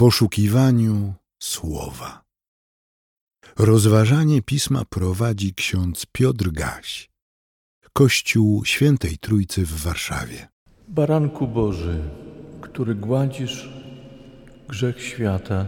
[0.00, 2.24] poszukiwaniu słowa.
[3.58, 7.10] Rozważanie pisma prowadzi ksiądz Piotr Gaś,
[7.92, 10.48] Kościół Świętej Trójcy w Warszawie.
[10.88, 12.00] Baranku Boży,
[12.60, 13.68] który gładzisz
[14.68, 15.66] grzech świata,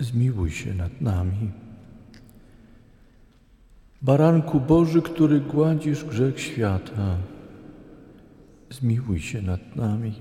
[0.00, 1.50] zmiłuj się nad nami.
[4.02, 7.16] Baranku Boży, który gładzisz grzech świata,
[8.70, 10.14] zmiłuj się nad nami.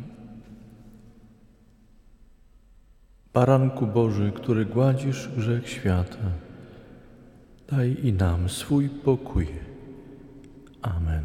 [3.39, 6.17] Baranku Boży, który gładzisz grzech świata,
[7.71, 9.47] daj i nam swój pokój.
[10.81, 11.23] Amen.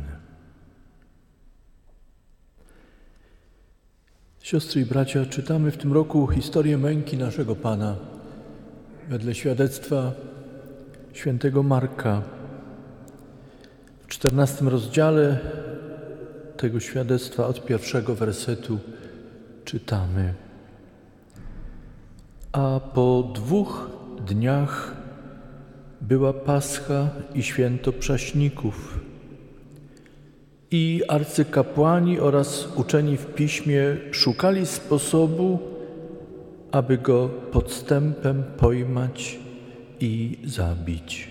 [4.41, 7.97] Siostry i bracia, czytamy w tym roku historię męki naszego Pana
[9.09, 10.13] wedle świadectwa
[11.13, 12.23] świętego Marka.
[14.01, 15.39] W czternastym rozdziale
[16.57, 18.79] tego świadectwa od pierwszego wersetu
[19.65, 20.44] czytamy.
[22.55, 23.91] A po dwóch
[24.27, 24.97] dniach
[26.01, 29.01] była Pascha i święto Prześników.
[30.71, 35.59] I arcykapłani oraz uczeni w piśmie szukali sposobu,
[36.73, 39.39] aby go podstępem pojmać
[40.01, 41.29] i zabić.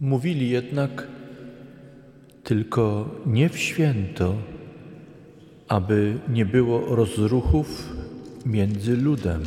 [0.00, 1.06] Mówili jednak
[2.44, 4.34] tylko nie w święto,
[5.68, 8.01] aby nie było rozruchów
[8.46, 9.42] między ludem.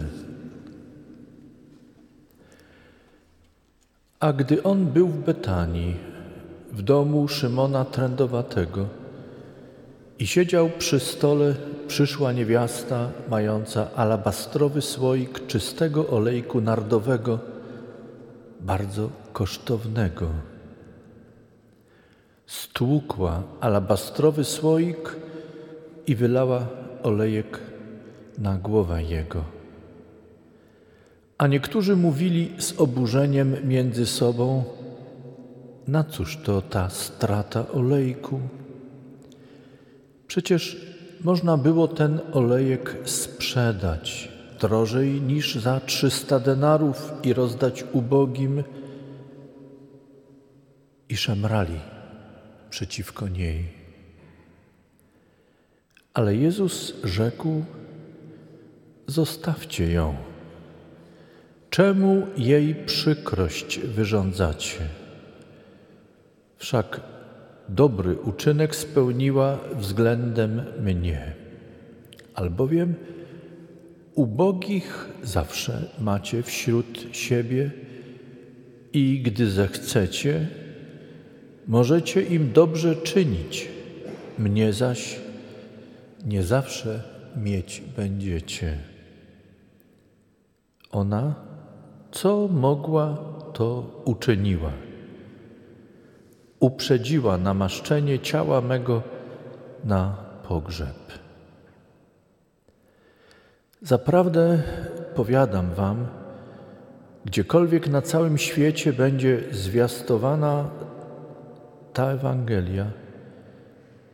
[4.19, 5.95] A gdy on był w Betanii,
[6.71, 8.87] w domu Szymona Trędowatego
[10.19, 11.55] i siedział przy stole,
[11.87, 17.39] przyszła niewiasta mająca alabastrowy słoik czystego olejku nardowego,
[18.61, 20.27] bardzo kosztownego.
[22.47, 25.15] Stłukła alabastrowy słoik
[26.07, 26.67] i wylała
[27.03, 27.59] olejek
[28.37, 29.43] na głowę jego.
[31.37, 34.63] A niektórzy mówili z oburzeniem między sobą,
[35.87, 38.39] na cóż to ta strata olejku?
[40.27, 44.31] Przecież można było ten olejek sprzedać
[44.61, 48.63] drożej niż za trzysta denarów i rozdać ubogim
[51.09, 51.79] i szemrali
[52.69, 53.65] przeciwko niej.
[56.13, 57.63] Ale Jezus rzekł:
[59.07, 60.15] Zostawcie ją.
[61.69, 64.79] Czemu jej przykrość wyrządzacie?
[66.57, 67.01] Wszak
[67.69, 71.33] dobry uczynek spełniła względem mnie.
[72.33, 72.93] Albowiem
[74.15, 77.71] ubogich zawsze macie wśród siebie
[78.93, 80.47] i gdy zechcecie,
[81.67, 83.67] możecie im dobrze czynić,
[84.39, 85.19] mnie zaś
[86.25, 87.03] nie zawsze
[87.35, 88.94] mieć będziecie.
[90.95, 91.35] Ona,
[92.11, 93.17] co mogła,
[93.53, 94.71] to uczyniła.
[96.59, 99.01] Uprzedziła namaszczenie ciała mego
[99.83, 100.15] na
[100.47, 100.95] pogrzeb.
[103.81, 104.63] Zaprawdę
[105.15, 106.07] powiadam wam,
[107.25, 110.69] gdziekolwiek na całym świecie będzie zwiastowana
[111.93, 112.85] ta Ewangelia,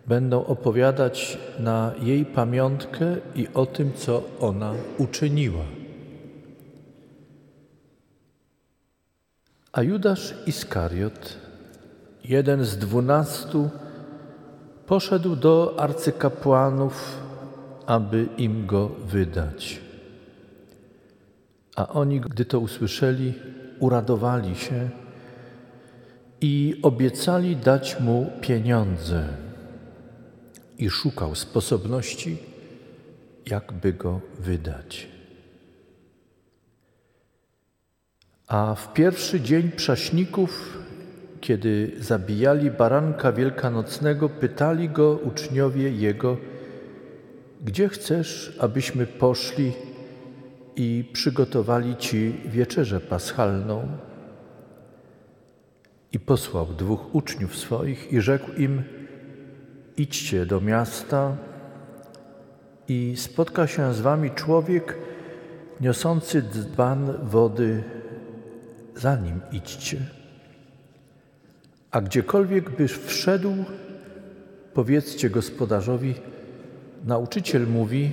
[0.07, 5.80] będą opowiadać na jej pamiątkę i o tym, co ona uczyniła.
[9.73, 11.37] A Judasz Iskariot,
[12.23, 13.69] jeden z dwunastu,
[14.85, 17.17] poszedł do arcykapłanów,
[17.85, 19.79] aby im go wydać.
[21.75, 23.33] A oni, gdy to usłyszeli,
[23.79, 24.89] uradowali się
[26.41, 29.27] i obiecali dać mu pieniądze.
[30.77, 32.37] I szukał sposobności,
[33.45, 35.10] jakby go wydać.
[38.51, 40.77] A w pierwszy dzień prześników,
[41.41, 46.37] kiedy zabijali baranka wielkanocnego, pytali go uczniowie jego,
[47.65, 49.71] gdzie chcesz, abyśmy poszli
[50.75, 53.87] i przygotowali ci wieczerzę paschalną?
[56.11, 58.83] I posłał dwóch uczniów swoich i rzekł im,
[59.97, 61.37] idźcie do miasta
[62.87, 64.97] i spotka się z wami człowiek
[65.81, 67.83] niosący dzban wody
[68.95, 69.97] za nim idźcie.
[71.91, 73.53] A gdziekolwiek byś wszedł,
[74.73, 76.15] powiedzcie gospodarzowi,
[77.03, 78.11] nauczyciel mówi,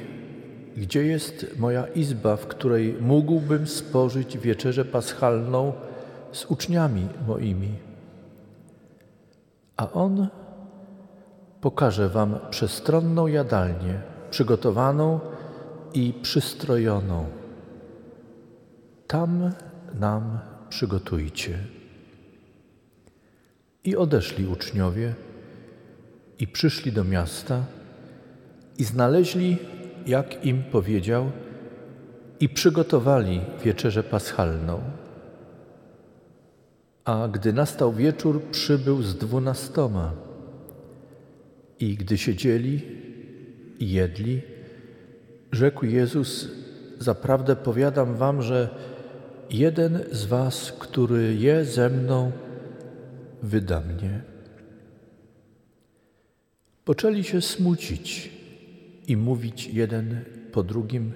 [0.77, 5.73] gdzie jest moja izba, w której mógłbym spożyć wieczerzę paschalną
[6.33, 7.75] z uczniami moimi.
[9.77, 10.29] A on
[11.61, 14.01] pokaże wam przestronną jadalnię,
[14.31, 15.21] przygotowaną
[15.95, 17.25] i przystrojoną.
[19.07, 19.53] Tam
[19.95, 21.59] nam przygotujcie.
[23.85, 25.15] I odeszli uczniowie
[26.39, 27.65] i przyszli do miasta
[28.79, 29.57] i znaleźli,
[30.07, 31.31] jak im powiedział,
[32.41, 34.81] i przygotowali wieczerzę paschalną.
[37.05, 40.13] A gdy nastał wieczór, przybył z dwunastoma.
[41.81, 42.83] I gdy siedzieli
[43.79, 44.43] i jedli,
[45.53, 46.49] rzekł Jezus:
[46.99, 48.69] Zaprawdę powiadam wam, że
[49.51, 52.33] jeden z was, który je ze mną,
[53.43, 54.23] wyda mnie.
[56.85, 58.31] Poczęli się smucić
[59.07, 61.13] i mówić jeden po drugim: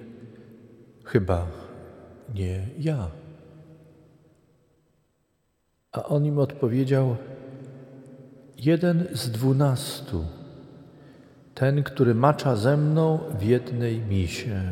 [1.05, 1.46] Chyba
[2.34, 3.11] nie ja.
[5.93, 7.17] A on im odpowiedział:
[8.58, 10.25] Jeden z dwunastu,
[11.55, 14.62] ten, który macza ze mną w jednej misie.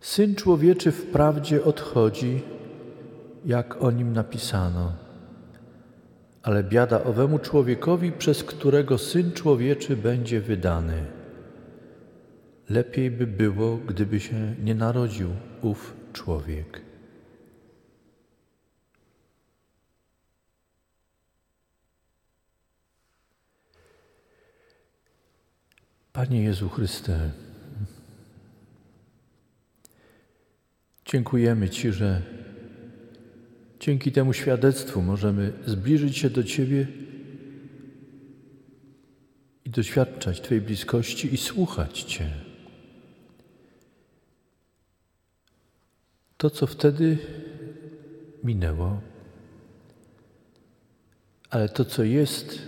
[0.00, 2.42] Syn człowieczy wprawdzie odchodzi,
[3.44, 4.92] jak o nim napisano,
[6.42, 11.04] ale biada owemu człowiekowi, przez którego syn człowieczy będzie wydany.
[12.68, 15.30] Lepiej by było, gdyby się nie narodził
[15.62, 16.80] ów człowiek.
[26.12, 27.30] Panie Jezu Chryste,
[31.12, 32.22] dziękujemy Ci, że
[33.80, 36.86] dzięki temu świadectwu możemy zbliżyć się do Ciebie
[39.64, 42.30] i doświadczać Twojej bliskości i słuchać Cię.
[46.36, 47.18] To, co wtedy
[48.44, 49.00] minęło,
[51.50, 52.58] ale to, co jest,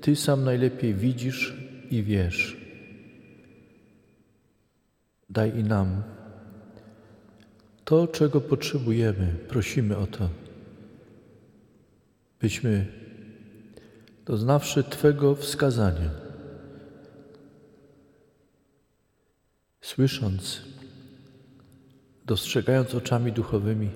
[0.00, 1.56] Ty sam najlepiej widzisz
[1.90, 2.56] i wiesz.
[5.30, 6.02] Daj i nam
[7.88, 9.34] to, czego potrzebujemy.
[9.48, 10.28] Prosimy o to,
[12.40, 12.86] byśmy
[14.26, 16.10] doznawszy Twego wskazania,
[19.80, 20.62] słysząc,
[22.26, 23.90] dostrzegając oczami duchowymi,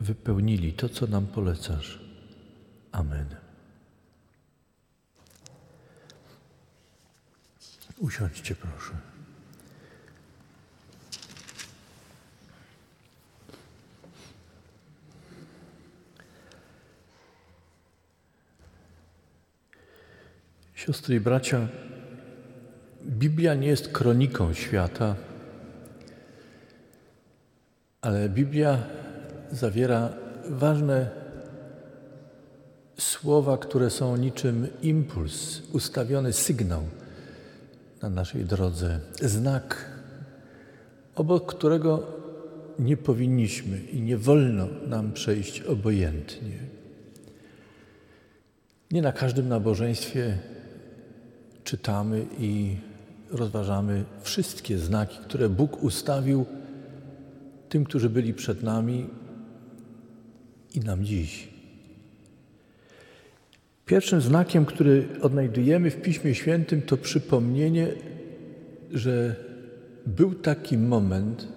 [0.00, 2.00] wypełnili to, co nam polecasz.
[2.92, 3.26] Amen.
[7.98, 9.15] Usiądźcie, proszę.
[20.86, 21.68] Siostry i bracia,
[23.04, 25.14] Biblia nie jest kroniką świata,
[28.00, 28.82] ale Biblia
[29.52, 30.12] zawiera
[30.48, 31.10] ważne
[32.98, 36.82] słowa, które są niczym impuls, ustawiony sygnał
[38.02, 39.90] na naszej drodze, znak,
[41.14, 42.06] obok którego
[42.78, 46.58] nie powinniśmy i nie wolno nam przejść obojętnie.
[48.90, 50.38] Nie na każdym nabożeństwie
[51.66, 52.76] czytamy i
[53.30, 56.46] rozważamy wszystkie znaki, które Bóg ustawił
[57.68, 59.06] tym, którzy byli przed nami
[60.74, 61.48] i nam dziś.
[63.86, 67.88] Pierwszym znakiem, który odnajdujemy w Piśmie Świętym, to przypomnienie,
[68.90, 69.36] że
[70.06, 71.48] był taki moment,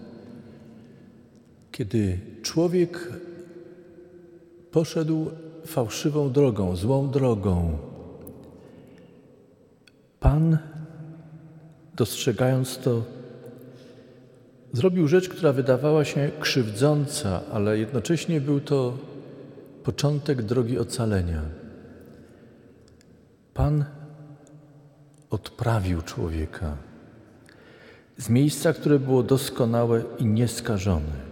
[1.71, 3.13] kiedy człowiek
[4.71, 5.31] poszedł
[5.65, 7.88] fałszywą drogą, złą drogą.
[10.29, 10.57] Pan,
[11.95, 13.03] dostrzegając to,
[14.73, 18.97] zrobił rzecz, która wydawała się krzywdząca, ale jednocześnie był to
[19.83, 21.41] początek drogi ocalenia.
[23.53, 23.85] Pan
[25.29, 26.77] odprawił człowieka
[28.17, 31.29] z miejsca, które było doskonałe i nieskażone.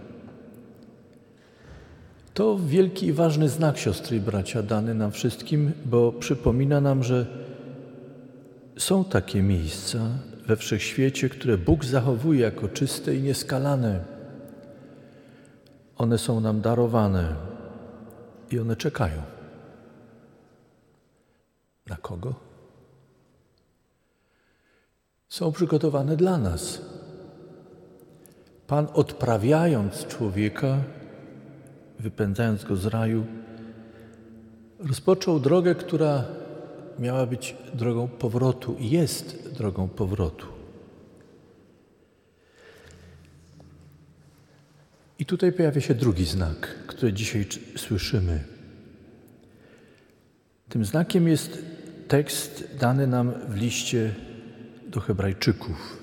[2.34, 7.37] To wielki i ważny znak, siostry i bracia, dany nam wszystkim, bo przypomina nam, że
[8.78, 9.98] są takie miejsca
[10.46, 14.04] we wszechświecie, które Bóg zachowuje jako czyste i nieskalane.
[15.96, 17.34] One są nam darowane
[18.50, 19.22] i one czekają.
[21.86, 22.34] Na kogo?
[25.28, 26.82] Są przygotowane dla nas.
[28.66, 30.76] Pan odprawiając człowieka,
[31.98, 33.26] wypędzając go z raju,
[34.78, 36.24] rozpoczął drogę, która
[36.98, 40.46] miała być drogą powrotu i jest drogą powrotu.
[45.18, 48.44] I tutaj pojawia się drugi znak, który dzisiaj słyszymy.
[50.68, 51.58] Tym znakiem jest
[52.08, 54.14] tekst dany nam w liście
[54.86, 55.98] do Hebrajczyków.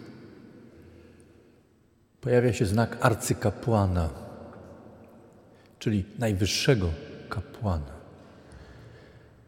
[2.21, 4.09] pojawia się znak arcykapłana,
[5.79, 6.89] czyli najwyższego
[7.29, 7.95] kapłana.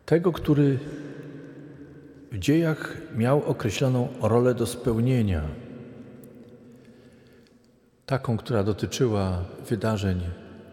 [0.05, 0.79] Tego, który
[2.31, 5.41] w dziejach miał określoną rolę do spełnienia,
[8.05, 10.21] taką, która dotyczyła wydarzeń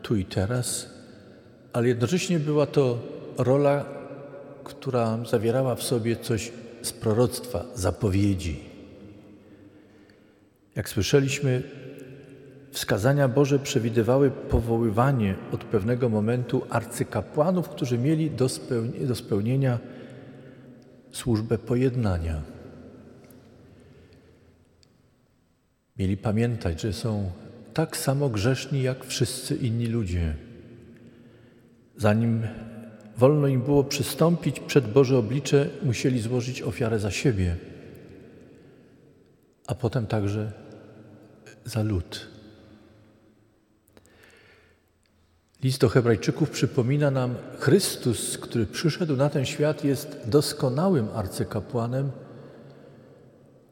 [0.03, 0.95] tu i teraz,
[1.73, 2.99] ale jednocześnie była to
[3.39, 3.85] rola,
[4.65, 8.61] która zawierała w sobie coś z proroctwa, zapowiedzi.
[10.77, 11.63] Jak słyszeliśmy,
[12.71, 19.79] wskazania Boże przewidywały powoływanie od pewnego momentu arcykapłanów, którzy mieli do, spełni do spełnienia
[21.17, 22.43] służbę pojednania.
[25.99, 27.31] Mieli pamiętać, że są
[27.75, 30.35] tak samo grzeszni jak wszyscy inni ludzie.
[31.97, 32.43] Zanim
[33.17, 37.57] wolno im było przystąpić przed Boże oblicze, musieli złożyć ofiarę za siebie,
[39.67, 40.53] a potem także
[41.65, 42.34] za lud.
[45.65, 52.11] List do Hebrajczyków przypomina nam, Chrystus, który przyszedł na ten świat, jest doskonałym arcykapłanem,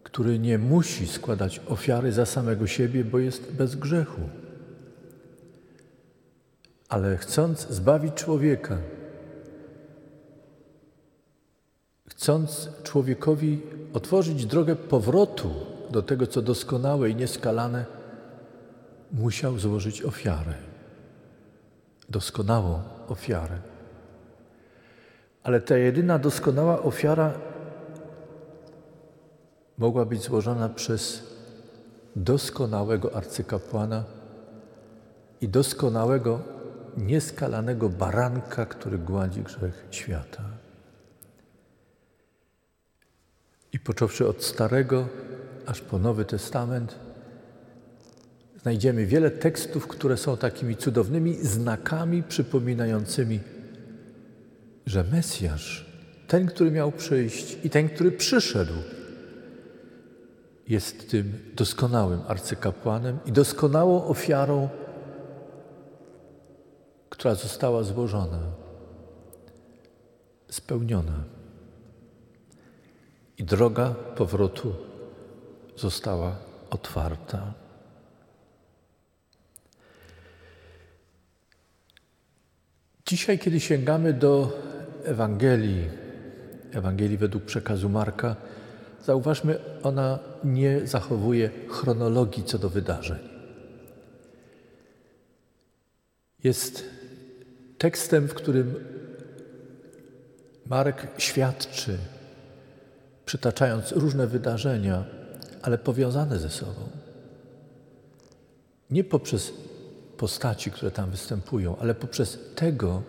[0.03, 4.21] który nie musi składać ofiary za samego siebie, bo jest bez grzechu.
[6.89, 8.79] Ale chcąc zbawić człowieka,
[12.09, 13.61] chcąc człowiekowi
[13.93, 15.51] otworzyć drogę powrotu
[15.91, 17.85] do tego, co doskonałe i nieskalane,
[19.13, 20.72] musiał złożyć ofiarę.
[22.13, 23.59] Doskonałą ofiarę.
[25.43, 27.33] Ale ta jedyna doskonała ofiara
[29.79, 31.23] mogła być złożona przez
[32.17, 34.05] doskonałego arcykapłana
[35.41, 36.41] i doskonałego,
[36.97, 40.43] nieskalanego baranka, który gładzi grzech świata.
[43.73, 45.09] I począwszy od Starego
[45.67, 46.99] aż po Nowy Testament,
[48.63, 53.41] znajdziemy wiele tekstów, które są takimi cudownymi znakami przypominającymi,
[54.87, 55.87] że Mesjasz,
[56.29, 58.73] ten, który miał przyjść i ten, który przyszedł,
[60.69, 64.69] jest tym doskonałym arcykapłanem i doskonałą ofiarą,
[67.11, 68.41] która została złożona,
[70.51, 71.25] spełniona.
[73.39, 74.75] I droga powrotu
[75.77, 76.37] została
[76.71, 77.62] otwarta.
[83.07, 84.61] Dzisiaj, kiedy sięgamy do
[85.05, 85.89] Ewangelii,
[86.73, 88.37] Ewangelii według przekazu Marka,
[89.05, 93.19] Zauważmy, ona nie zachowuje chronologii co do wydarzeń.
[96.45, 96.85] Jest
[97.79, 98.75] tekstem, w którym
[100.67, 101.99] Marek świadczy,
[103.27, 105.05] przytaczając różne wydarzenia,
[105.63, 106.89] ale powiązane ze sobą.
[108.91, 109.53] Nie poprzez
[110.23, 113.03] postaci, które tam występują, ale poprzez tego,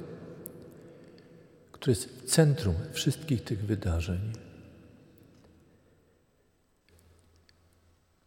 [1.71, 4.19] który jest w centrum wszystkich tych wydarzeń.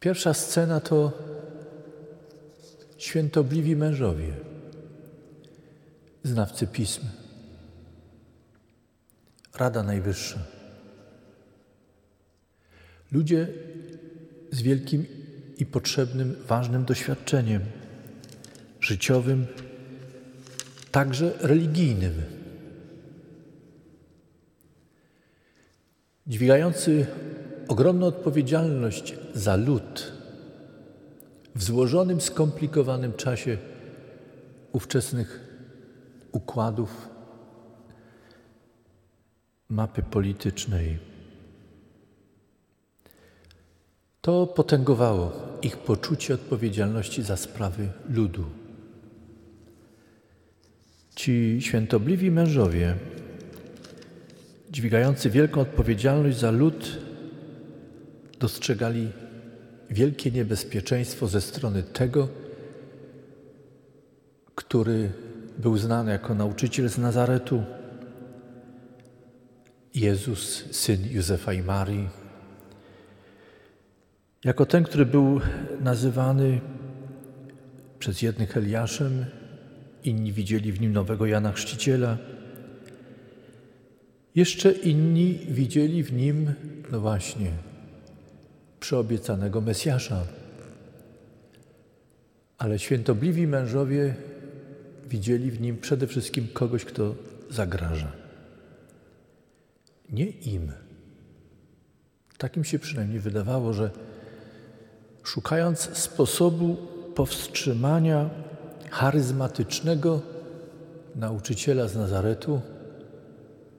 [0.01, 1.13] Pierwsza scena to
[2.99, 4.33] świętobliwi mężowie,
[6.23, 7.03] znawcy pism,
[9.55, 10.39] Rada Najwyższa.
[13.13, 13.49] Ludzie
[14.53, 15.07] z wielkim
[15.57, 17.86] i potrzebnym, ważnym doświadczeniem
[18.87, 19.47] życiowym,
[20.91, 22.23] także religijnym.
[26.27, 27.07] Dźwigający
[27.69, 30.13] ogromną odpowiedzialność za lud
[31.55, 33.59] w złożonym, skomplikowanym czasie
[34.73, 35.41] ówczesnych
[36.33, 37.09] układów
[39.69, 40.99] mapy politycznej.
[44.21, 48.45] To potęgowało ich poczucie odpowiedzialności za sprawy ludu.
[51.17, 52.95] Ci świętobliwi mężowie,
[54.71, 56.99] dźwigający wielką odpowiedzialność za lud,
[58.41, 59.09] dostrzegali
[59.91, 62.29] wielkie niebezpieczeństwo ze strony tego,
[64.55, 65.13] który
[65.59, 67.65] był znany jako nauczyciel z Nazaretu,
[69.95, 72.09] Jezus, syn Józefa i Marii,
[74.45, 75.41] jako ten, który był
[75.81, 76.61] nazywany
[77.99, 79.25] przez jednych Eliaszem,
[80.05, 82.19] inni widzieli w nim nowego Jana Chrzciciela,
[84.35, 86.53] jeszcze inni widzieli w nim,
[86.93, 87.51] no właśnie,
[88.81, 90.23] przyobiecanego Mesjasza.
[92.59, 94.15] Ale świętobliwi mężowie
[95.09, 97.15] widzieli w nim przede wszystkim kogoś, kto
[97.51, 98.13] zagraża.
[100.11, 100.73] Nie im.
[102.39, 103.91] Takim się przynajmniej wydawało, że
[105.23, 106.77] szukając sposobu
[107.15, 108.31] powstrzymania
[108.91, 110.21] charyzmatycznego
[111.17, 112.61] nauczyciela z Nazaretu,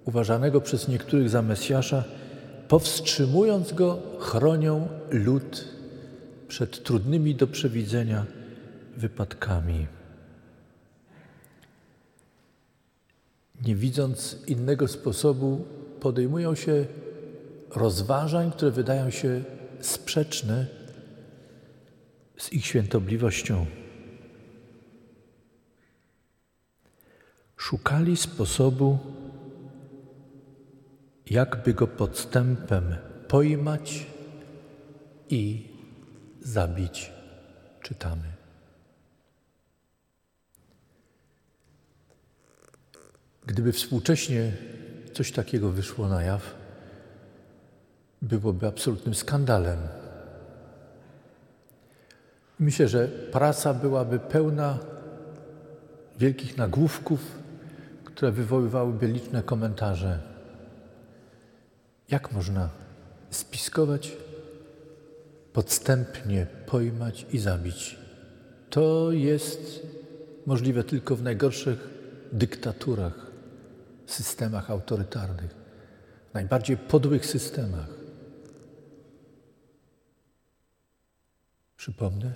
[0.05, 2.03] uważanego przez niektórych za Mesjasza,
[2.67, 5.65] powstrzymując go, chronią lud
[6.47, 8.25] przed trudnymi do przewidzenia
[8.97, 9.87] wypadkami.
[13.65, 15.65] Nie widząc innego sposobu,
[15.99, 16.85] podejmują się
[17.75, 19.43] rozważań, które wydają się
[19.81, 20.67] sprzeczne
[22.37, 23.65] z ich świętobliwością.
[27.67, 28.97] Szukali sposobu,
[31.29, 32.95] jakby go podstępem
[33.27, 34.07] pojmać
[35.29, 35.67] i
[36.41, 37.12] zabić,
[37.81, 38.24] czytamy.
[43.45, 44.51] Gdyby współcześnie
[45.13, 46.55] coś takiego wyszło na jaw,
[48.21, 49.79] byłoby absolutnym skandalem.
[52.59, 54.79] Myślę, że prasa byłaby pełna
[56.17, 57.46] wielkich nagłówków,
[58.17, 60.19] które wywoływałyby liczne komentarze.
[62.09, 62.69] Jak można
[63.29, 64.17] spiskować,
[65.53, 67.97] podstępnie pojmać i zabić?
[68.69, 69.88] To jest
[70.45, 71.89] możliwe tylko w najgorszych
[72.31, 73.31] dyktaturach,
[74.05, 75.55] systemach autorytarnych,
[76.33, 77.89] najbardziej podłych systemach.
[81.77, 82.33] Przypomnę,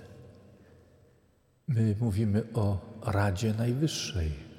[1.68, 4.51] my mówimy o Radzie Najwyższej.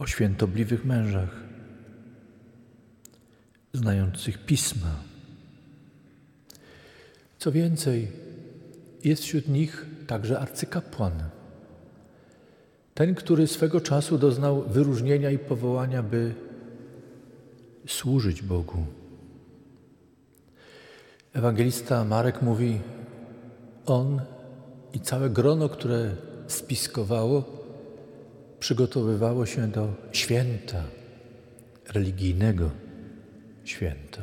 [0.00, 1.36] O świętobliwych mężach,
[3.72, 4.96] znających pisma.
[7.38, 8.12] Co więcej,
[9.04, 11.12] jest wśród nich także arcykapłan.
[12.94, 16.34] Ten, który swego czasu doznał wyróżnienia i powołania, by
[17.86, 18.86] służyć Bogu.
[21.32, 22.80] Ewangelista Marek mówi:
[23.86, 24.20] On
[24.92, 27.59] i całe grono, które spiskowało,
[28.60, 30.84] przygotowywało się do święta,
[31.88, 32.70] religijnego
[33.64, 34.22] święta.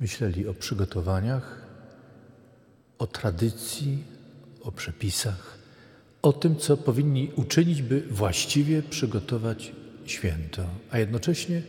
[0.00, 1.66] Myśleli o przygotowaniach,
[2.98, 4.04] o tradycji,
[4.62, 5.58] o przepisach,
[6.22, 9.72] o tym, co powinni uczynić, by właściwie przygotować
[10.04, 11.62] święto, a jednocześnie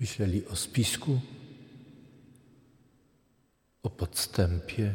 [0.00, 1.20] Myśleli o spisku,
[3.82, 4.94] o podstępie,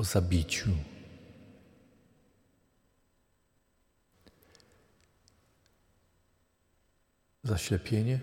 [0.00, 0.70] o zabiciu.
[7.44, 8.20] Zaślepienie.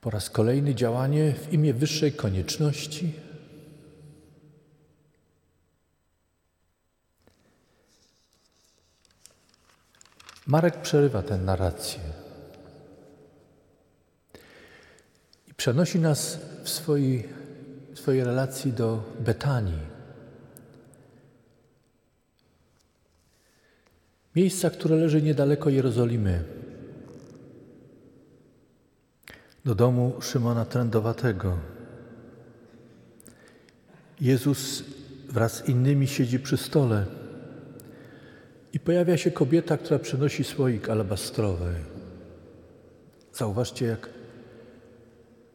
[0.00, 3.12] Po raz kolejny działanie w imię wyższej konieczności
[10.46, 12.00] Marek przerywa tę narrację
[15.46, 17.28] i przenosi nas swojej,
[17.94, 19.98] swojej relacji do Betanii.
[24.36, 26.44] Miejsca, które leży niedaleko Jerozolimy,
[29.64, 31.58] do domu Szymona Trędowatego.
[34.20, 34.84] Jezus
[35.28, 37.06] wraz z innymi siedzi przy stole.
[38.72, 41.74] I pojawia się kobieta, która przynosi słoik alabastrowy.
[43.32, 44.17] Zauważcie, jak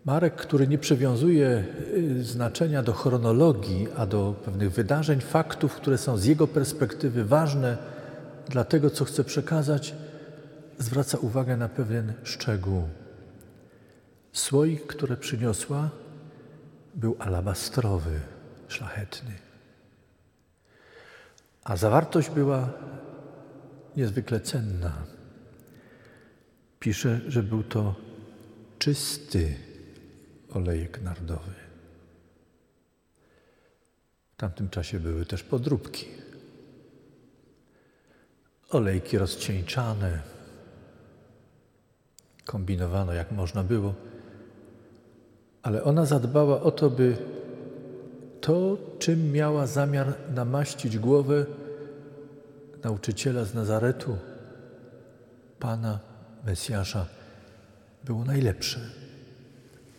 [0.06, 1.64] Marek, który nie przywiązuje
[1.94, 7.78] y, znaczenia do chronologii, a do pewnych wydarzeń, faktów, które są z jego perspektywy ważne
[8.50, 9.96] dla tego, co chce przekazać,
[10.80, 12.84] zwraca uwagę na pewien szczegół.
[14.34, 15.90] Słoik, który przyniosła,
[16.96, 18.20] był alabastrowy,
[18.68, 19.32] szlachetny.
[21.64, 22.70] A zawartość była
[23.98, 24.92] niezwykle cenna.
[26.80, 27.96] Pisze, że był to
[28.80, 29.56] czysty
[30.54, 31.54] olejek nardowy.
[34.34, 36.06] W tamtym czasie były też podróbki.
[38.70, 40.22] Olejki rozcieńczane.
[42.46, 43.94] Kombinowano jak można było.
[45.62, 47.18] Ale ona zadbała o to, by
[48.42, 51.46] to, czym miała zamiar namaścić głowę,
[52.84, 54.18] nauczyciela z Nazaretu,
[55.60, 56.00] Pana,
[56.46, 57.06] Mesjasza,
[58.04, 59.03] było najlepsze.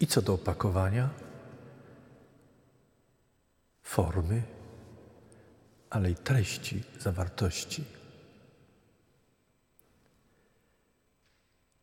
[0.05, 1.09] I co do opakowania,
[3.83, 4.43] formy,
[5.91, 7.85] ale i treści, zawartości.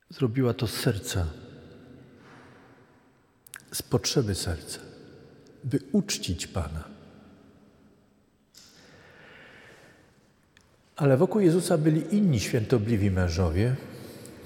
[0.09, 1.27] Zrobiła to z serca,
[3.73, 4.79] z potrzeby serca,
[5.63, 6.83] by uczcić Pana.
[10.95, 13.75] Ale wokół Jezusa byli inni świętobliwi mężowie,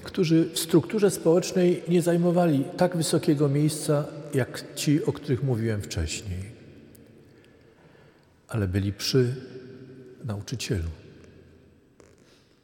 [0.06, 6.42] którzy w strukturze społecznej nie zajmowali tak wysokiego miejsca jak ci, o których mówiłem wcześniej,
[8.48, 9.34] ale byli przy
[10.24, 10.90] nauczycielu.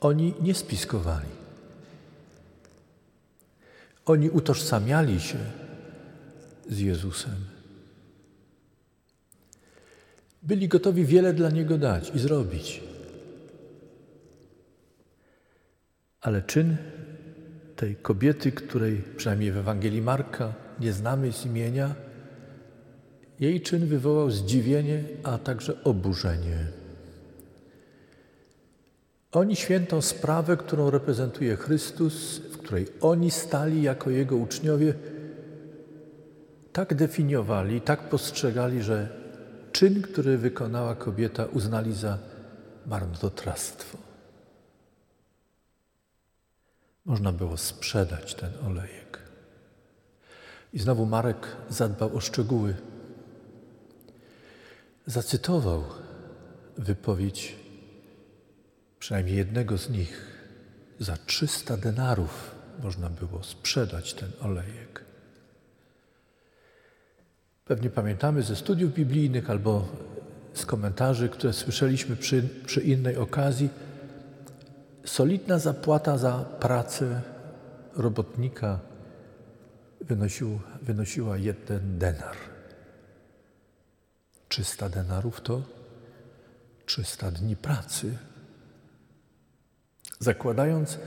[0.01, 1.29] Oni nie spiskowali.
[4.07, 5.39] Oni utożsamiali się
[6.69, 7.37] z Jezusem.
[10.43, 12.83] Byli gotowi wiele dla Niego dać i zrobić.
[16.21, 16.77] Ale czyn
[17.83, 21.95] tej kobiety, której przynajmniej w Ewangelii Marka nie znamy z imienia,
[23.41, 26.59] jej czyn wywołał zdziwienie, a także oburzenie.
[29.33, 34.95] Oni świętą sprawę, którą reprezentuje Chrystus, w której oni stali jako Jego uczniowie,
[36.73, 39.09] tak definiowali, tak postrzegali, że
[39.73, 42.19] czyn, który wykonała kobieta, uznali za
[42.87, 44.12] marnotrawstwo.
[47.05, 49.19] Można było sprzedać ten olejek.
[50.73, 52.75] I znowu Marek zadbał o szczegóły.
[55.07, 55.85] Zacytował
[56.79, 57.57] wypowiedź
[58.99, 60.27] przynajmniej jednego z nich.
[60.99, 65.05] Za 300 denarów można było sprzedać ten olejek.
[67.65, 69.89] Pewnie pamiętamy ze studiów biblijnych albo
[70.55, 73.69] z komentarzy, które słyszeliśmy przy, przy innej okazji,
[75.05, 77.23] solidna zapłata za pracę
[77.97, 78.79] robotnika
[80.01, 82.37] wynosił, wynosiła jeden denar.
[84.49, 85.63] 300 denarów to
[86.87, 88.19] 300 dni pracy.
[90.19, 90.99] Zakładając,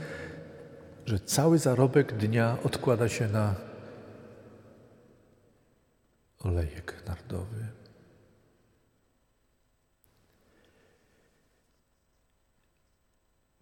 [1.06, 3.54] że cały zarobek dnia odkłada się na
[6.38, 7.66] olejek nardowy.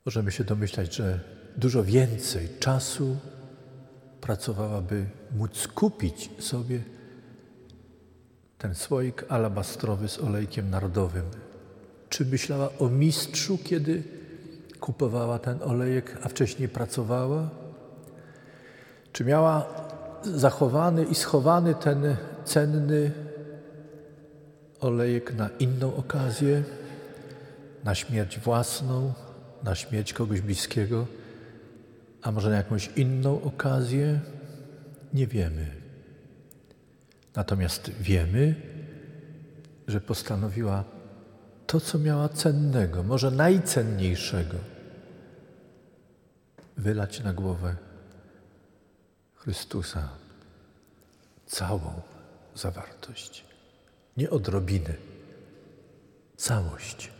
[0.06, 1.20] Możemy się domyślać, że
[1.56, 3.16] dużo więcej czasu
[4.20, 6.80] pracowałaby móc kupić sobie
[8.58, 11.24] ten słoik alabastrowy z olejkiem nardowym.
[12.08, 14.02] Czy myślała o mistrzu, kiedy
[14.80, 17.50] kupowała ten olejek, a wcześniej pracowała?
[19.12, 19.66] Czy miała
[20.22, 23.10] zachowany i schowany ten cenny
[24.80, 26.62] olejek na inną okazję,
[27.84, 29.12] na śmierć własną,
[29.64, 31.07] na śmierć kogoś bliskiego,
[32.22, 34.20] a może na jakąś inną okazję?
[35.14, 35.66] Nie wiemy.
[37.37, 38.55] Natomiast wiemy,
[39.88, 40.85] że postanowiła
[41.66, 44.57] to, co miała cennego, może najcenniejszego,
[46.77, 47.77] wylać na głowę
[49.35, 50.09] Chrystusa
[51.46, 52.00] całą
[52.55, 53.44] zawartość,
[54.16, 54.94] nie odrobiny,
[56.37, 57.11] całość.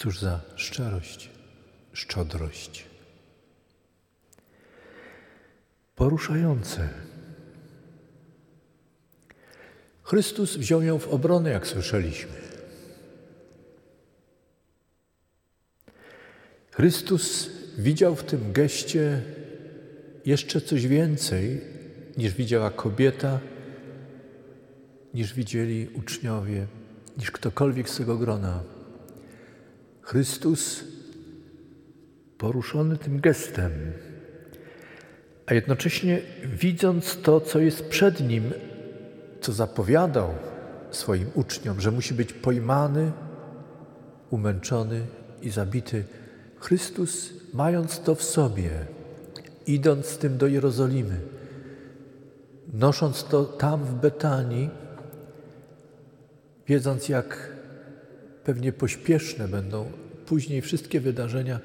[0.00, 1.30] Cóż za szczerość,
[1.92, 2.84] szczodrość.
[5.96, 6.88] Poruszające.
[10.02, 12.32] Chrystus wziął ją w obronę, jak słyszeliśmy.
[16.70, 19.22] Chrystus widział w tym geście
[20.26, 21.60] jeszcze coś więcej
[22.16, 23.40] niż widziała kobieta,
[25.14, 26.66] niż widzieli uczniowie,
[27.18, 28.79] niż ktokolwiek z tego grona.
[30.02, 30.84] Chrystus
[32.38, 33.72] poruszony tym gestem,
[35.46, 38.52] a jednocześnie widząc to, co jest przed nim,
[39.40, 40.34] co zapowiadał
[40.90, 43.12] swoim uczniom, że musi być pojmany,
[44.30, 45.06] umęczony
[45.42, 46.04] i zabity.
[46.58, 48.70] Chrystus, mając to w sobie,
[49.66, 51.20] idąc z tym do Jerozolimy,
[52.72, 54.70] nosząc to tam w Betanii,
[56.66, 57.49] wiedząc jak
[58.50, 59.92] pewnie pośpieszne będą
[60.26, 61.60] później wszystkie wydarzenia,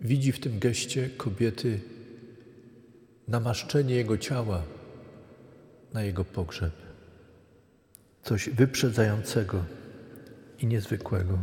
[0.00, 1.80] widzi w tym geście kobiety
[3.28, 4.62] namaszczenie jego ciała
[5.92, 6.72] na jego pogrzeb.
[8.22, 9.64] Coś wyprzedzającego
[10.58, 11.38] i niezwykłego.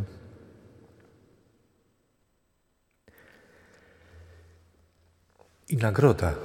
[5.69, 6.35] I nagroda,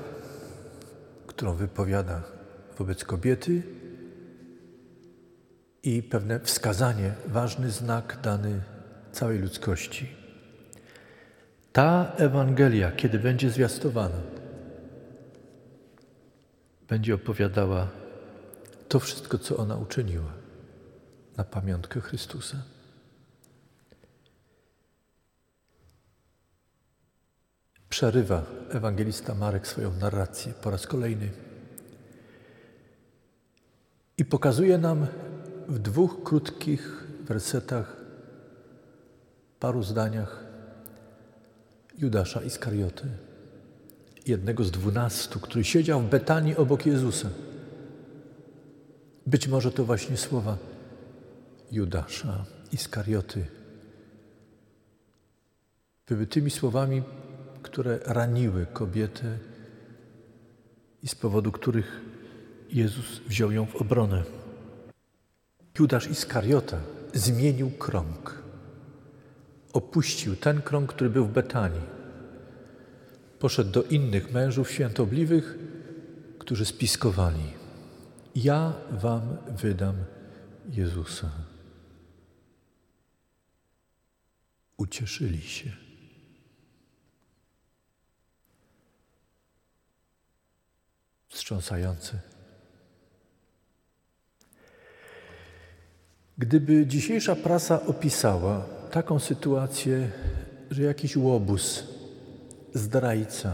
[1.26, 2.22] którą wypowiada
[2.78, 3.62] wobec kobiety,
[5.86, 8.60] i pewne wskazanie, ważny znak dany
[9.12, 10.08] całej ludzkości.
[11.72, 14.20] Ta Ewangelia, kiedy będzie zwiastowana,
[16.88, 17.88] będzie opowiadała
[18.88, 20.32] to wszystko, co ona uczyniła
[21.36, 22.62] na pamiątkę Chrystusa.
[27.88, 31.30] Przerywa ewangelista Marek swoją narrację po raz kolejny
[34.18, 35.06] i pokazuje nam
[35.68, 37.96] w dwóch krótkich wersetach,
[39.60, 40.44] paru zdaniach
[41.98, 43.08] Judasza Iskarioty,
[44.26, 47.28] jednego z dwunastu, który siedział w Betanii obok Jezusa.
[49.26, 50.56] Być może to właśnie słowa
[51.72, 53.46] Judasza Iskarioty
[56.08, 57.02] były tymi słowami,
[57.62, 59.38] które raniły kobietę
[61.02, 62.00] i z powodu których
[62.70, 64.45] Jezus wziął ją w obronę.
[65.78, 66.80] Judasz Iskariota
[67.14, 68.42] zmienił krąg.
[69.72, 71.96] Opuścił ten krąg, który był w Betanii.
[73.38, 75.58] Poszedł do innych mężów świętobliwych,
[76.38, 77.52] którzy spiskowali.
[78.34, 79.96] Ja wam wydam
[80.70, 81.30] Jezusa.
[84.76, 85.70] Ucieszyli się.
[91.28, 92.35] Wstrząsające.
[96.38, 100.10] Gdyby dzisiejsza prasa opisała taką sytuację,
[100.70, 101.84] że jakiś łobuz,
[102.74, 103.52] zdrajca,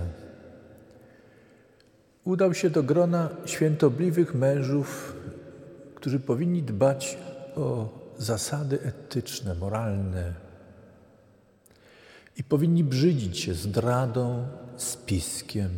[2.24, 5.16] udał się do grona świętobliwych mężów,
[5.94, 7.18] którzy powinni dbać
[7.56, 10.34] o zasady etyczne, moralne
[12.36, 15.70] i powinni brzydzić się zdradą, spiskiem.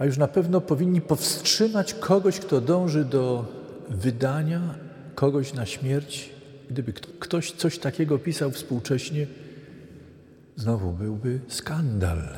[0.00, 3.44] A już na pewno powinni powstrzymać kogoś, kto dąży do
[3.88, 4.74] wydania
[5.14, 6.30] kogoś na śmierć.
[6.70, 9.26] Gdyby ktoś coś takiego pisał współcześnie,
[10.56, 12.28] znowu byłby skandal.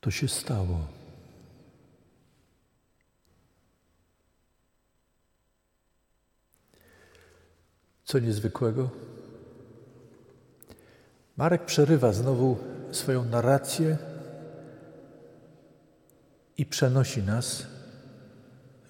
[0.00, 0.86] To się stało.
[8.04, 9.11] Co niezwykłego?
[11.36, 12.56] Marek przerywa znowu
[12.90, 13.98] swoją narrację
[16.58, 17.66] i przenosi nas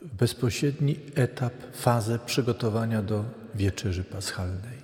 [0.02, 3.24] w bezpośredni etap, fazę przygotowania do
[3.55, 4.83] wieczerzy paschalnej.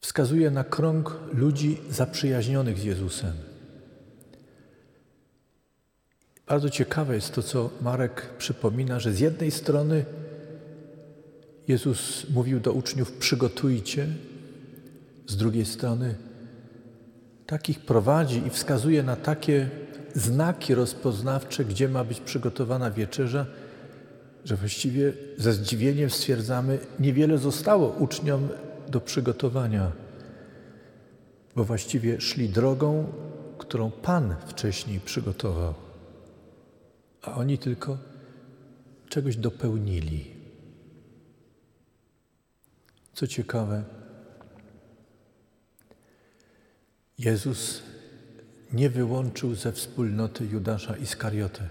[0.00, 3.32] Wskazuje na krąg ludzi zaprzyjaźnionych z Jezusem.
[6.46, 10.04] Bardzo ciekawe jest to, co Marek przypomina, że z jednej strony
[11.68, 14.06] Jezus mówił do uczniów: przygotujcie,
[15.26, 16.14] z drugiej strony
[17.46, 19.70] takich prowadzi i wskazuje na takie
[20.14, 23.46] znaki rozpoznawcze, gdzie ma być przygotowana wieczerza,
[24.44, 28.48] że właściwie ze zdziwieniem stwierdzamy, niewiele zostało uczniom
[28.88, 29.92] do przygotowania,
[31.56, 33.06] bo właściwie szli drogą,
[33.58, 35.74] którą Pan wcześniej przygotował,
[37.22, 37.98] a oni tylko
[39.08, 40.41] czegoś dopełnili.
[43.14, 43.84] Co ciekawe,
[47.18, 47.82] Jezus
[48.72, 51.68] nie wyłączył ze wspólnoty Judasza Iskariotę.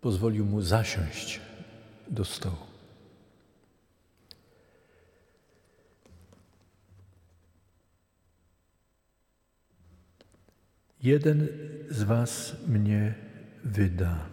[0.00, 1.40] Pozwolił mu zasiąść
[2.08, 2.56] do stołu.
[11.02, 11.48] Jeden
[11.90, 13.14] z Was mnie
[13.64, 14.26] wyda.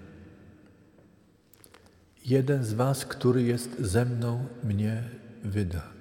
[2.26, 5.10] Jeden z Was, który jest ze mną, mnie
[5.44, 5.92] wyda.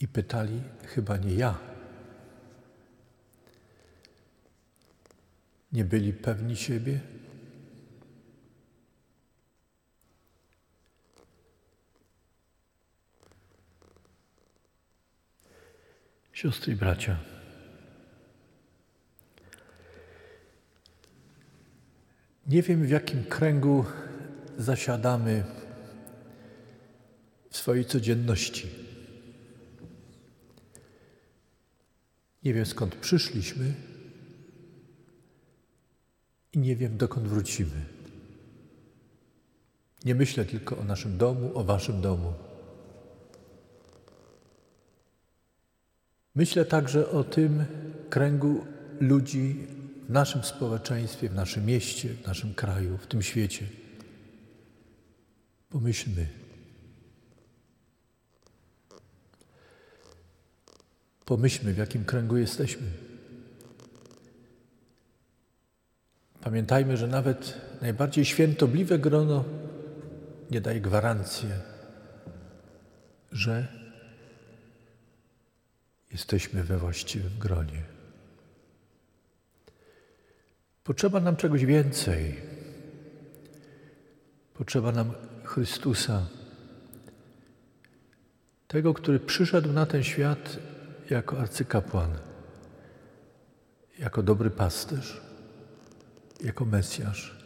[0.00, 1.58] I pytali, chyba nie ja.
[5.72, 7.00] Nie byli pewni siebie?
[16.32, 17.16] Siostry i bracia,
[22.46, 23.84] nie wiem w jakim kręgu
[24.58, 25.44] zasiadamy
[27.62, 28.68] swojej codzienności.
[32.44, 33.74] Nie wiem skąd przyszliśmy
[36.52, 37.84] i nie wiem dokąd wrócimy.
[40.04, 42.32] Nie myślę tylko o naszym domu, o Waszym domu.
[46.34, 47.64] Myślę także o tym
[48.10, 48.64] kręgu
[49.00, 49.66] ludzi
[50.08, 53.66] w naszym społeczeństwie, w naszym mieście, w naszym kraju, w tym świecie.
[55.68, 56.41] Pomyślmy.
[61.24, 62.86] Pomyślmy, w jakim kręgu jesteśmy.
[66.40, 69.44] Pamiętajmy, że nawet najbardziej świętobliwe grono
[70.50, 71.48] nie daje gwarancji,
[73.32, 73.68] że
[76.12, 77.82] jesteśmy we właściwym gronie.
[80.84, 82.40] Potrzeba nam czegoś więcej.
[84.54, 85.12] Potrzeba nam
[85.44, 86.26] Chrystusa,
[88.68, 90.58] tego, który przyszedł na ten świat
[91.12, 92.10] jako arcykapłan,
[93.98, 95.20] jako dobry pasterz,
[96.44, 97.42] jako Mesjasz.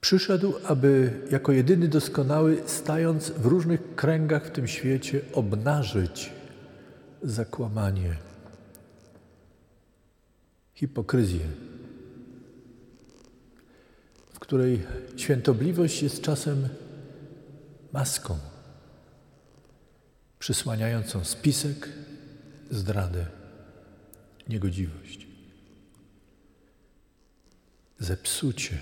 [0.00, 6.32] Przyszedł, aby jako jedyny doskonały, stając w różnych kręgach w tym świecie, obnażyć
[7.22, 8.16] zakłamanie,
[10.74, 11.46] hipokryzję,
[14.32, 14.82] w której
[15.16, 16.68] świętobliwość jest czasem
[17.92, 18.38] maską
[20.38, 21.88] przysłaniającą spisek,
[22.70, 23.26] zdradę,
[24.48, 25.26] niegodziwość,
[27.98, 28.78] zepsucie.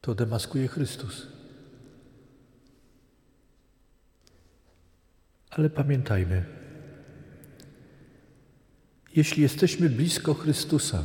[0.00, 1.26] To demaskuje Chrystus.
[5.50, 6.44] Ale pamiętajmy,
[9.14, 11.04] jeśli jesteśmy blisko Chrystusa,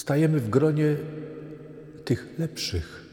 [0.00, 0.96] stajemy w gronie
[2.04, 3.06] tych lepszych,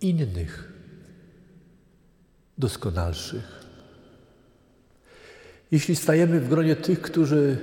[0.00, 0.72] innych,
[2.58, 3.64] doskonalszych.
[5.70, 7.56] Jeśli stajemy w gronie tych, którzy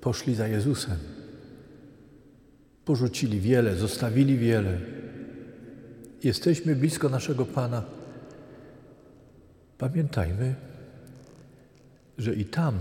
[0.00, 0.98] poszli za Jezusem,
[2.84, 4.80] porzucili wiele, zostawili wiele,
[6.24, 7.82] jesteśmy blisko naszego Pana,
[9.78, 10.54] pamiętajmy,
[12.18, 12.78] że i tam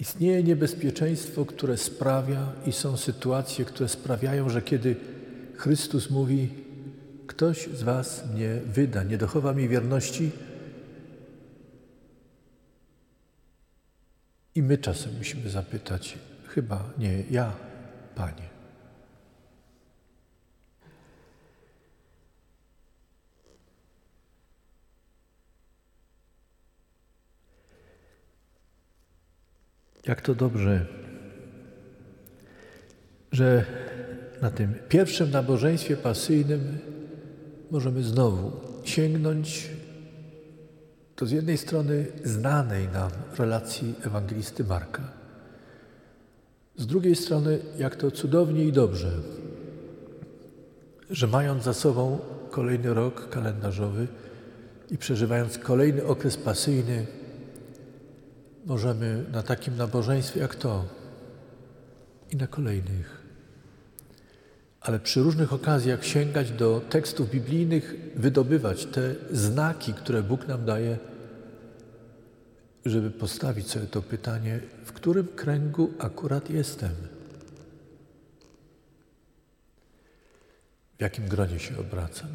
[0.00, 4.96] Istnieje niebezpieczeństwo, które sprawia i są sytuacje, które sprawiają, że kiedy
[5.56, 6.48] Chrystus mówi,
[7.26, 10.30] ktoś z Was mnie wyda, nie dochowa mi wierności,
[14.54, 17.52] i my czasem musimy zapytać, chyba nie ja,
[18.14, 18.55] Panie.
[30.08, 30.86] Jak to dobrze,
[33.32, 33.64] że
[34.42, 36.78] na tym pierwszym nabożeństwie pasyjnym
[37.70, 38.52] możemy znowu
[38.84, 39.70] sięgnąć
[41.16, 45.02] do z jednej strony znanej nam relacji ewangelisty Marka,
[46.76, 49.12] z drugiej strony, jak to cudownie i dobrze,
[51.10, 52.18] że mając za sobą
[52.50, 54.06] kolejny rok kalendarzowy
[54.90, 57.06] i przeżywając kolejny okres pasyjny,
[58.66, 60.84] możemy na takim nabożeństwie jak to
[62.30, 63.22] i na kolejnych,
[64.80, 70.98] ale przy różnych okazjach sięgać do tekstów biblijnych, wydobywać te znaki, które Bóg nam daje,
[72.84, 76.92] żeby postawić sobie to pytanie, w którym kręgu akurat jestem.
[80.98, 82.28] W jakim gronie się obracam?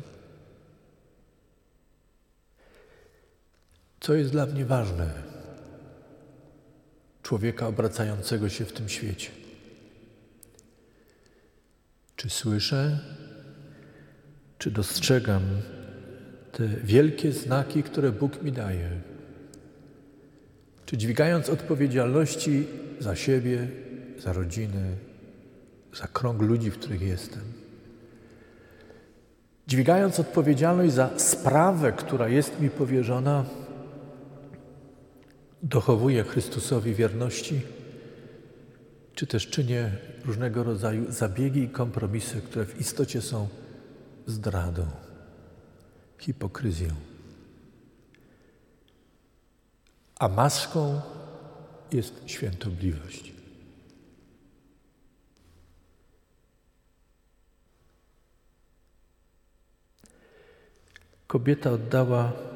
[4.00, 5.32] Co jest dla mnie ważne?
[7.24, 9.30] Człowieka obracającego się w tym świecie.
[12.16, 13.00] Czy słyszę,
[14.58, 15.42] czy dostrzegam
[16.52, 18.90] te wielkie znaki, które Bóg mi daje?
[20.86, 22.68] Czy dźwigając odpowiedzialności
[23.00, 23.68] za siebie,
[24.20, 24.96] za rodziny,
[25.94, 27.42] za krąg ludzi, w których jestem,
[29.68, 33.46] dźwigając odpowiedzialność za sprawę, która jest mi powierzona,
[35.63, 37.62] dochowuję Chrystusowi wierności,
[39.15, 39.91] czy też czynię
[40.26, 43.47] różnego rodzaju zabiegi i kompromisy, które w istocie są
[44.26, 44.88] zdradą,
[46.19, 46.89] hipokryzją.
[50.19, 51.02] A maską
[51.91, 53.34] jest świętobliwość.
[61.28, 62.51] Kobieta oddała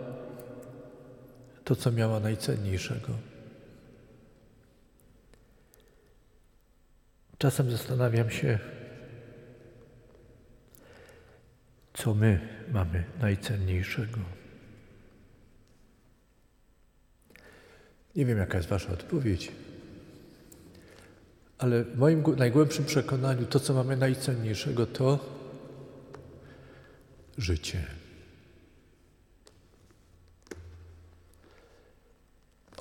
[1.65, 3.13] to, co miała najcenniejszego.
[7.37, 8.59] Czasem zastanawiam się,
[11.93, 14.19] co my mamy najcenniejszego.
[18.15, 19.51] Nie wiem, jaka jest Wasza odpowiedź,
[21.57, 25.19] ale w moim najgłębszym przekonaniu to, co mamy najcenniejszego, to
[27.37, 28.04] życie.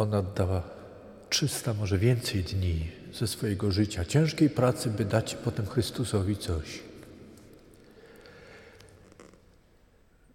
[0.04, 0.62] Ona oddała
[1.30, 6.82] 300, może więcej dni ze swojego życia, ciężkiej pracy, by dać potem Chrystusowi coś.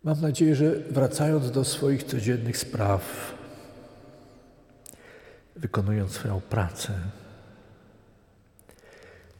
[0.03, 3.34] Mam nadzieję, że wracając do swoich codziennych spraw,
[5.55, 6.93] wykonując swoją pracę,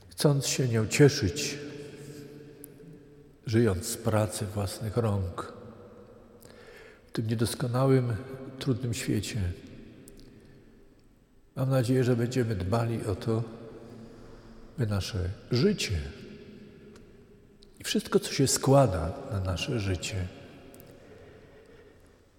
[0.10, 1.58] chcąc się nią cieszyć,
[3.46, 5.54] żyjąc z pracy własnych rąk,
[7.08, 8.16] w tym niedoskonałym,
[8.60, 9.42] trudnym świecie,
[11.60, 13.44] Mam nadzieję, że będziemy dbali o to,
[14.78, 16.00] by nasze życie
[17.80, 20.28] i wszystko, co się składa na nasze życie,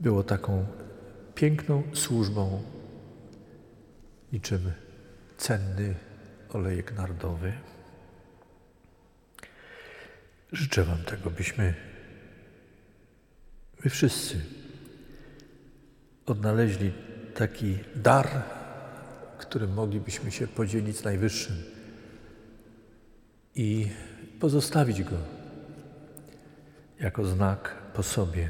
[0.01, 0.67] było taką
[1.35, 2.63] piękną służbą,
[4.33, 4.73] niczym
[5.39, 5.95] cenny
[6.53, 7.53] olejek nardowy.
[10.53, 11.75] Życzę Wam tego, byśmy
[13.85, 14.41] my wszyscy
[16.27, 16.93] odnaleźli
[17.35, 18.60] taki dar,
[19.41, 21.57] którym moglibyśmy się podzielić z Najwyższym
[23.55, 23.89] i
[24.41, 25.17] pozostawić go
[27.01, 28.49] jako znak po sobie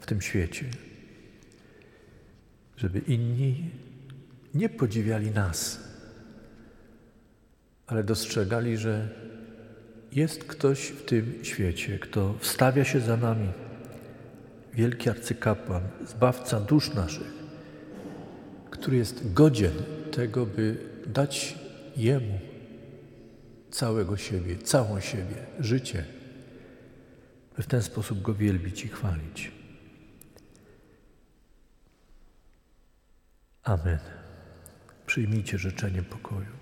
[0.00, 0.66] w tym świecie,
[2.76, 3.70] żeby inni
[4.54, 5.80] nie podziwiali nas,
[7.86, 9.08] ale dostrzegali, że
[10.12, 13.48] jest ktoś w tym świecie, kto wstawia się za nami,
[14.74, 17.43] wielki arcykapłan, zbawca dusz naszych,
[18.84, 19.72] który jest godzien
[20.12, 20.76] tego, by
[21.06, 21.58] dać
[21.96, 22.38] Jemu
[23.70, 26.04] całego siebie, całą siebie, życie,
[27.56, 29.52] by w ten sposób Go wielbić i chwalić.
[33.62, 33.98] Amen.
[35.06, 36.54] Przyjmijcie życzenie pokoju.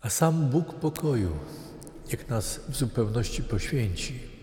[0.00, 1.38] A sam Bóg pokoju
[2.08, 4.33] niech nas w zupełności poświęci,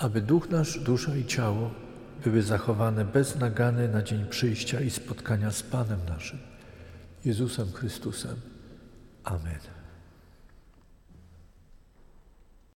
[0.00, 1.70] aby duch nasz, dusza i ciało
[2.24, 6.38] były zachowane bez nagany na dzień przyjścia i spotkania z Panem naszym,
[7.24, 8.36] Jezusem Chrystusem.
[9.24, 9.79] Amen.